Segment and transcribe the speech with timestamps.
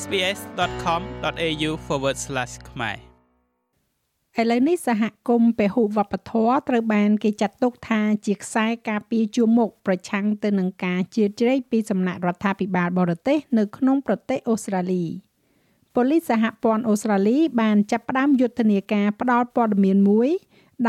[0.00, 1.70] sbs.com.au/
[2.70, 2.98] ខ្មែរ
[4.40, 15.04] ឥឡូវនេះសហគមន៍ពហុវប្បធម៌ត្រូវបានគេចាត់ទុកថាជាខ្សែការពារជួរមុខប្រឆាំងទៅនឹងការជៀសជ្រែកពីសំណាក់រដ្ឋាភិបាលបរទេសនៅក្នុងប្រទេសអូស្ត្រាលី
[15.94, 20.28] ប៉ូលីសសហព័ន្ធអូស្ត្រាលីបានចាប់ផ្ដើមយុទ្ធនាការផ្ដល់ព័ត៌មានមួយ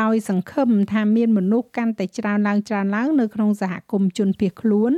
[0.01, 4.93] ដោយសង្ឃឹមថាមានមនុស្សកាន់តែច្រើនឡើងច្រើនឡើងនៅក្នុងសហគមន៍ជនភៀសខ្លួន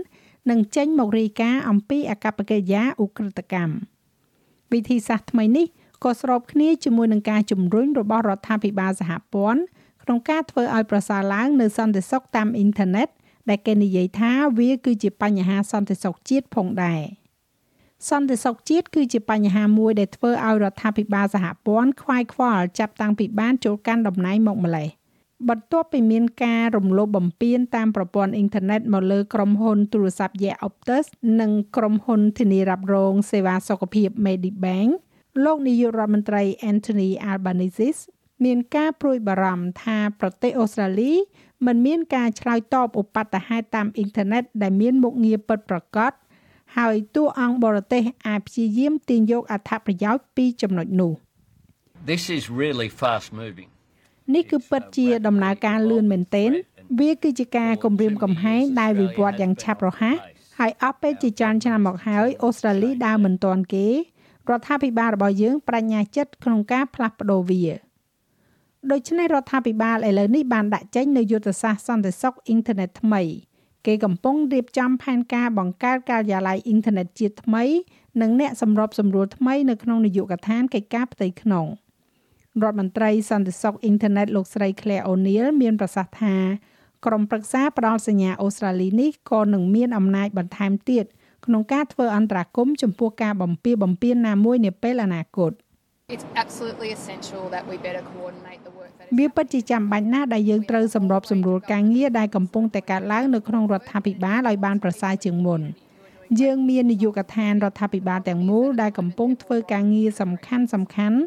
[0.49, 3.94] នឹងចេញមករាយការណ៍អំពីអកប្បកិរិយាឧក្រិដ្ឋកម្ម
[4.73, 5.65] វិធីសាស្ត្រថ្មីនេះ
[6.03, 9.61] ក៏ស្របគ្នាជាមួយនឹងការជំរុញរបស់រដ្ឋាភិបាលសហព័ន្ធ
[10.03, 13.07] ក្នុងការធ្វើឲ្យប្រសើរឡើងនៅសន្តិសុខតាមអ៊ីនធឺណិត
[13.49, 17.01] ដែលគេនិយាយថាវាគឺជាបញ្ហាសន្តិសុខជាតិផងដែរ
[18.09, 24.89] សន្តិសុខជាតិគឺជាបញ្ហាមួយដែលធ្វើឲ្យរដ្ឋាភិបាលសហព័ន្ធខ្វាយខ្វល់ចាប់តាំងពីបានចូលកាន់តំណែងមកម្លេះ
[25.49, 31.05] បន្ទាប់ពីមានការរំលោភបំពានតាមប្រព័ន្ធអ៊ីនធឺណិតមកលើក្រុមហ៊ុនទូរស័ព្ទ Ye Optus
[31.41, 34.91] និងក្រុមហ៊ុនធានារ៉ាប់រងសេវាសុខភាព Medibank
[35.43, 37.99] លោកនាយករដ្ឋមន្ត្រី Anthony Albanese
[38.45, 41.13] មានការព្រួយបារម្ភថាប្រទេសអូស្ត្រាលី
[41.65, 46.11] មិនមានការឆ្លើយតបឧបតហេតុតាមអ៊ីនធឺណិតដែលមានមុខងារពិតប្រាកដ
[46.77, 51.13] ហើយតួអង្គបរទេសអាចព្យាយាមទាញយកអត្ថប្រយោជន៍ពីចំណុចនោះ
[52.11, 53.69] This is really fast moving
[54.33, 56.51] នេះគឺពិតជាដំណើរការលឿនមែនទែន
[56.99, 60.17] វាគឺជាការគម្រាមកំហែងដែលវិវត្តយ៉ាងឆាប់រហ័ស
[60.59, 63.87] ហើយអស់ពេលជាច្រើនឆ្នាំមកហើយអូស្ត្រាលីដើរមិនទាន់គេ
[64.49, 67.65] រដ្ឋាភិបាលរបស់យើងបញ្ញាចិត្តក្នុងការផ្លាស់ប្ដូរវា
[68.91, 73.21] ដូច្នេះរដ្ឋាភិបាលឥឡូវនេះបានដាក់ចេញនូវយុទ្ធសាស្ត្រសន្តិសុខអ៊ីនធឺណិតថ្មី
[73.85, 77.63] គេកំពុងរៀបចំផែនការបង្កើតការិយាល័យអ៊ីនធឺណិតជាតិថ្មី
[78.21, 81.65] និងអ្នកសម្របសម្រួលថ្មីនៅក្នុងនាយកដ្ឋានកិច្ចការផ្ទៃក្នុង
[82.63, 86.35] រដ្ឋមន្ត្រីសន្តិសុខអ៊ីនធឺណិតលោកស្រី Claire O'Neil មានប្រសាសន៍ថា
[87.05, 91.05] ក្រុមប្រឹក្សាផ្ដល់សញ្ញាអូស្ត្រាលីនេះក៏នឹងមានអំណាចបន្ថែមទៀត
[91.45, 95.51] ក្នុងការធ្វើអន្តរាគមចំពោះការបំពៀបំពៀនណាមួយនាពេលអនាគត
[96.15, 105.61] It's absolutely essential that we better coordinate the work that វាពិតជាចាំបាច់ណាស់ដែលយើងត្រូវសម្របសម្រួលការងារដែលកំពុងតែកើតឡើងនៅក្នុងរដ្ឋាភិបាលឲ្យបានប្រសើរជាងមុន
[106.41, 111.19] យើងមាននាយកដ្ឋានរដ្ឋាភិបាលទាំងមូលដែលកំពុងធ្វើការងារសំខាន់សំខាន់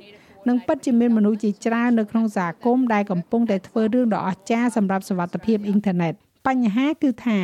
[0.49, 6.12] និងពិតជាមានមនុស្សជាច្រើននៅក្នុងសហគមន៍ដែលកំពុងតែធ្វើរឿងដ៏អស្ចារ្យសម្រាប់សវត្ថិភាពអ៊ីនធឺណិត
[6.47, 7.41] បញ្ហាគឺថា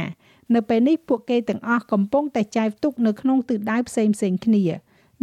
[0.54, 4.64] នៅពេលនេះពួកគេទាំងអស់កំពុងតែចែកទុកនៅក្នុងទិសដៅផ្សេងផ្សេងគ្នា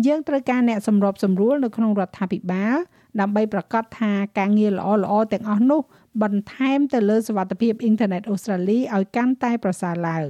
[0.06, 2.76] យើងត្រូវការអ្នកសម្របសម្រួលនៅក្នុងរដ្ឋាភិបាល
[3.20, 5.82] ដើម្បីប្រកាសថាការងារល្អល្អទាំងអស់នោះ
[6.24, 10.30] បន្ថែមទៅលើសវត្ថិភាពអ៊ីនធឺណិតអូស្ត្រាលីឲ្យកាន់តែប្រសើរឡើង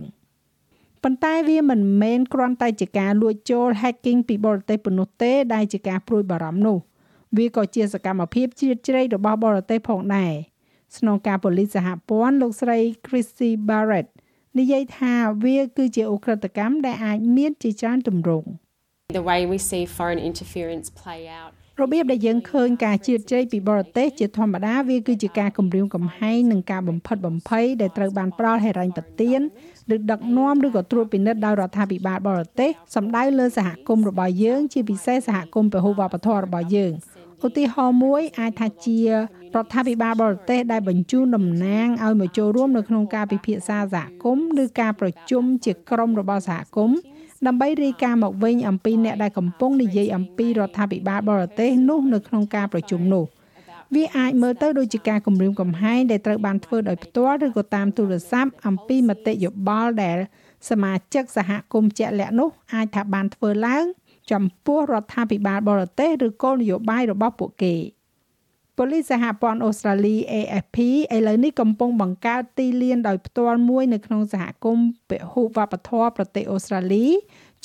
[1.04, 6.78] ប៉ុន្តែវាមិនមែនគ្រាន់តែជាការលួចចូល hacking ពីបរទេសប៉ុណ្ណោះទេដែលជាការព្រួយបារម្ភនោះ
[7.38, 10.34] វាក៏ជាសកម្មភាពជ្រៀតជ្រែករបស់បរទេសផងដែរ
[10.98, 14.08] ស្នងការប៉ូលីសសហព័ន្ធលោកស្រី Chrissy Barrett
[14.60, 15.14] និយាយថា
[15.46, 18.50] វាគឺជាអ ுக ្រិតកម្មដែលអាចមានជាច្រើនទម្រង់
[19.20, 29.40] The way we see foreign interference play out របៀបដែលយើងឃើញការជៀតជ្រែកពីបរទេសជាធម្មតាវាគឺជាការគំរាមកំហែងនិងការបំផិតបំភ័យដែលត្រូវបានផ្ដល់ហេរញ្ញប្បទាន
[29.96, 36.92] ឬដឹកនាំឬក៏ត្រួតពិនិត្យដោយរដ្ឋាភិបាលបរទេសសម្ដៅលើសហគមន៍របស់យើង ជាពិសេសសហគមន៍ពហុវប្បធម៌របស់យើង
[37.46, 39.12] ឧទាហរណ៍មួយអាចថាជារ
[39.64, 46.98] ដ្ឋាភិបាលបរទេសដែលបញ្ជូនតំណាងឲ្យមកចូលរួមនៅក្នុងការពិភាក្សាសហគមន៍ឬការប្រជុំជាក្រុមរបស់សហគមន៍
[47.48, 53.26] ដើម្បីរាយការណ៍មកវិញអំពីអ្នកដែលកំពុងនិយាយអំពីរដ្ឋាភិបាលបរទេសនោះនៅក្នុងការប្រជុំនោះ
[53.96, 60.18] វាអាចមើលទៅដូចជាការគម្រាមកំហែងដែលត្រូវបានធ្វើដោយផ្ទាល់ឬក៏តាមទូរស័ព្ទអំពីមតិយោបល់ដែល
[60.70, 63.86] សមាជិកសហគមន៍ជាក់លាក់នោះអាចថាបានធ្វើឡើង
[64.32, 67.76] ចំពោះរដ្ឋាភិបាលបរទេសឬគោលនយោបាយរបស់ពួកគេ
[68.78, 70.78] ប៉ូលីសសហព័ន្ធអូស្ត្រាលី AFP
[71.16, 77.06] ឥឡូវនេះកំពុងបង្កើតទីលានដោយផ្ទាល់មួយនៅក្នុងសហគមន៍ពហុវប្បធម៌ប្រទេសអូស្ត្រាលី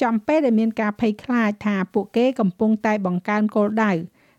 [0.03, 3.93] ចំពេលដែលមានការភ័យខ្លាចថាពួកគេកំពុងតែបង្កើនគោលដៅ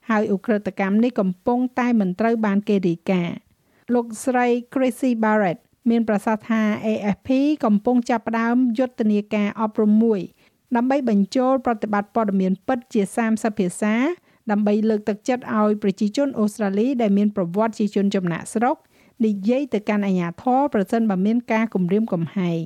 [0.10, 3.38] ហើយឧក្រិដ្ឋកម្មនេះកំពុងតែមិនត្រូវបានគេរាយការណ៍
[3.94, 5.60] លោកស្រី Chrissy Barrett
[5.90, 7.30] មានប្រសាសន៍ថា AFP
[7.66, 10.20] កំពុងចាប់ផ្ដើមយុទ្ធនាការអប់រំមួយ
[10.76, 13.96] ដើម្បីបញ្ចូលប្រតិបត្តិព័ត៌មានពិតជា30ភាសា
[14.52, 18.76] ដើម្បីលើកទឹកចិត្តឲ្យប្រជាជនអូស្ត្រាលីដែលមានប្រវត្តិជាជនចំណាក់ស្រុក
[19.26, 22.64] និយាយទៅកាន់អាជ្ញាធរប្រសិនបើមានការគំរាមកំហែង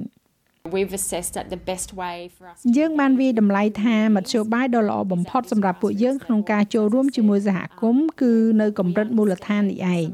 [0.69, 10.05] We've assessed that the best way for us យើងបានវាតម្លៃថាមធ្យោបាយដ៏ល្អបំផុតសម្រាប់ពួកយើងក្នុងការចូលរួមជាមួយសហគមន៍គឺនៅកម្រិតមូលដ្ឋាននេះឯង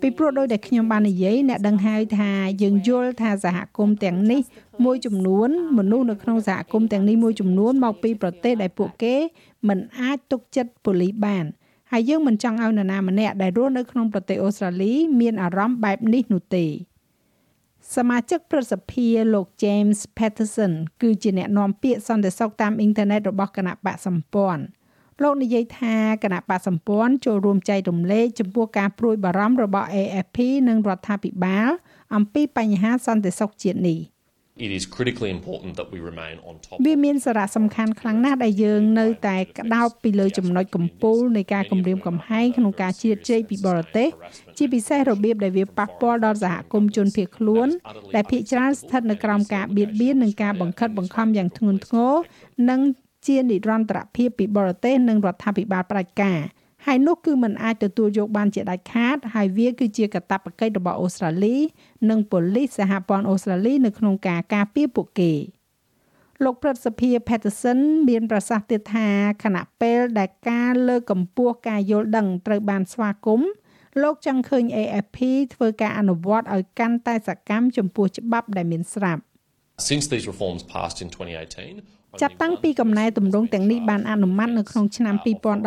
[0.00, 2.30] ពីព្រោះដោយដែលខ្ញុំបាននិយាយអ្នកដឹងហើយថា
[2.62, 4.40] យើងយល់ថាសហគមន៍ទាំងនេះ
[4.84, 5.48] មួយចំនួន
[5.78, 9.14] មនុស្សនៅក្នុងសហគមន៍ទាំងនេះមួយចំនួនមកពីប្រទេសដែលពួកគេ
[9.68, 11.44] មិនអាចទុកចិត្តប៉ូលីសបាន
[11.92, 16.66] ហើយយើងមិនចង់ឲ្យនរណាម្នាក់ដែលរស់នៅក្នុងប្រទេសអូស្ត្រាលីមានអារម្មណ៍បែបនេះនោះទេ
[17.94, 20.72] សមាជិកព្រឹទ្ធសភាលោក James Patterson
[21.02, 24.62] គឺជាអ្នកនាំពាក្យសន្តិសុខតាមអ៊ីនធឺណិតរបស់គណៈបកសម្ព័ន្ធ
[25.22, 30.38] លោកនិយាយថាគណៈបកសម្ព័ន្ធចូលរួមចែករំលែកចំពោះការព្រួយបារម្ភរបស់ AFP
[30.68, 31.70] និងរដ្ឋាភិបាល
[32.14, 33.98] អំពីបញ្ហាសន្តិសុខជាតិនេះ។
[34.64, 44.08] it is critically important that we remain on top វាមានសារៈសំខាន់ខ្លាំងណាស់ដែលយើងនៅតែក្តោបពីលើចំណុចកំពូលនៃការគម្រាមកំហែងក្នុងការជ្រៀតជ្រែកពីបរទេស
[44.58, 47.68] ជាពិសេសរបៀបដែលវាប៉ះពាល់ដល់សហគមន៍ជនភៀសខ្លួន
[48.14, 52.14] ដែលភៀសច្រើនស្ថិតនៅក្រោមការបៀតបៀននិងការបង្ខិតបង្ខំយ៉ាងធ្ងន់ធ្ងរ
[52.70, 52.80] និង
[53.26, 56.38] ជានិរន្តរភាពពីបរទេសនិងរដ្ឋាភិបាលផ្ដាច់ការ
[56.86, 61.56] ហើយនោះគឺมันអាចទទួលយកបានជាដាច់ខាត ហើយវាគឺជាកាតព្វកិច្ចរបស់អូស្ត្រាលី
[62.10, 65.32] និងប៉ូលីសសហព័ន្ធអូស្ត្រាលីនៅក្នុងការការពារពួកគេ
[66.44, 67.78] លោកប្រសិទ្ធភាព Patterson
[68.08, 69.08] មានប្រសាសន៍ទៀតថា
[69.44, 73.50] ខណៈពេលដែលការលើកកម្ពស់ការយល់ដឹងត្រូវបានស្វាគមន៍
[74.02, 75.18] លោកចង់ឃើញ AFP
[75.54, 79.22] ធ្វើការអនុវត្តឲ្យកាន់តែសកម្មចំពោះច្បាប់ដែលមានស្រាប់
[79.88, 85.14] Since these reforms passed in 2018 ចាប់តាំងពីកំណែទម្រង់ទាំងនេះបានអនុម័តនៅក្នុងឆ្នាំ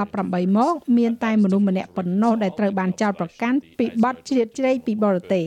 [0.04, 5.46] 2018មកមានតែមនុស្សម្នាក់ប៉ុណ្ណោះដែលត្រូវបានចោទប្រកាន់ពីបទជ្រៀតជ្រែកពីបរទេស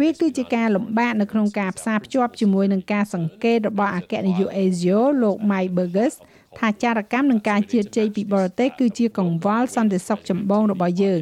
[0.00, 6.14] វាគឺជាការលំបាកនៅក្នុងការផ្សារភ្ជាប់ជាមួយនឹងការសង្កេតរបស់អគ្គនាយក Asia លោក Mike Burgess
[6.58, 11.20] ថាចារកម្មនឹងការជៀតជ័យពីបរទេសគឺជាកង្វល់សន្តិសុខចម្បងរបស់យើង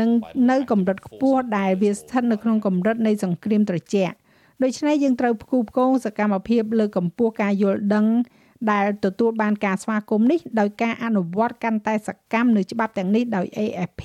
[0.00, 0.10] និង
[0.50, 4.14] នៅកម្រិតខ្ពស់ដែលវាស្ថិតនៅក្នុងកម្រិតនៃសង្គ្រាមត្រជាក់
[4.62, 8.06] ដូច្នេះយើងត្រូវផ្គូផ្គងសកម្មភាពលើកកម្ពស់ការយល់ដឹង
[8.70, 14.02] ដែលទទួលបានការស្វាគមន៍នេះដោយការអនុវត្តកាន់តែសកម្មនៅច្បាប់ទាំងនេះដោយ AFP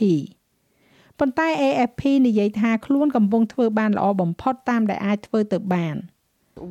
[1.19, 5.97] ប៉ុន្តែ AFP និយាយថាខ្លួនកំពុងធ្វើបានល្អបំផុតតាមដែលអាចធ្វើទៅបាន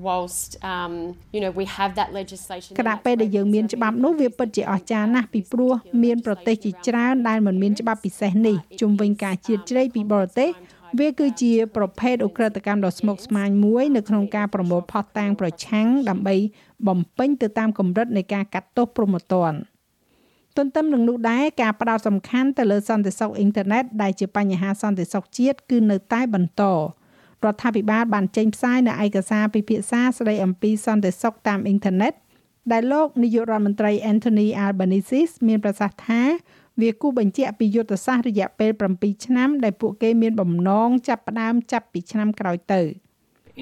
[0.07, 0.93] whilst um
[1.35, 5.73] you know we have that legislation គណៈពេលដែលយើងមានច្បាប់នោះវាពិតជាអស្ចារ្យណាស់ពីព្រោះ
[6.05, 10.51] មានប្រទេសជាច្រើនដែលមិនមានច្បាប់ពិសេសនេះជុំវិញការជៀតជ្រែកពីបរទេស
[10.99, 16.37] វាគឺជាប្រភេទអ ுக ្រិតកម្មដ៏ស្មុគស្មាញមួយនៅក្នុងការប្រមូលផុសតាំងប្រឆាំងដើម្បី
[16.89, 19.59] បំពេញទៅតាមកម្រិតនៃការកាត់ទោសព្រហ្មទណ្ឌ
[20.57, 26.63] ទន្ទឹមនឹងនោះដែរការផ្ដោតសំខាន់ទៅលើសន្តិសុខអ៊ីនធឺណិតដែលជាបញ្ហាសន្តិសុខជាតិគឺនៅតែបន្ត
[27.45, 32.13] រដ្ឋាភិបាលបានចេញផ្សាយនៅឯកសារពិភាក្សាស្ដីអំពីសន្តិសុខតាមអ៊ីនធឺណិត
[32.73, 36.23] ដែលលោកនាយករដ្ឋមន្ត្រី Anthony Albanese មានប្រសាសន៍ថា
[36.81, 42.83] វាគូបញ្ជាក់ពីយុទ្ធសាស្ត្ររយៈពេល7ឆ្នាំដែលពួកគេមានបំណងចាប់ផ្ដើមចាប់ពីឆ្នាំក្រោយទៅ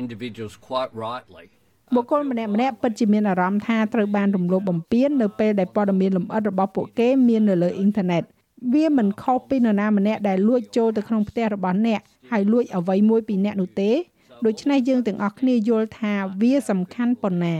[0.02, 1.46] individuals quite rightly
[1.94, 8.22] បុគ្គលម្នាក់ម្នាក់ពិតជាមានអារម្មណ៍ថាត្រូវបានរំលោភបំពាននៅពេលដែលព័ត៌មានលម្អិតរបស់ពួកគេមាននៅលើអ៊ីនធឺណិត
[8.75, 12.00] វាមិនខុសពីនរណាម្នាក់ដែលលួចចូលទៅក្នុងផ្ទះរបស់អ្នក
[12.31, 13.90] ហើយលួចអ្វីមួយពីអ្នកនោះទេ
[14.46, 17.56] ដូច្នេះយើងទាំងអស់គ្នាយល់ថាវាសំខាន់ប៉ុណ្ណា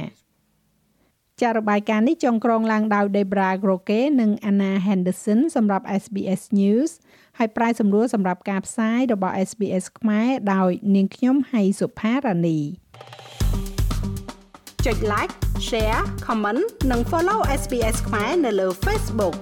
[1.43, 6.91] ចាររបាយការណ៍នេះចងក្រងឡើងដោយ Debra Groke និង Anna Henderson សម្រាប់ SBS News
[7.39, 12.59] ហើយប្រាយសម្រួលសម្រាប់ការផ្សាយរបស់ SBS ខ្មែរដោយនាងខ្ញុំហៃសុផារ៉ានី
[14.85, 15.35] ចុច like
[15.69, 19.37] share comment និង follow SBS ខ្មែរនៅលើ Facebook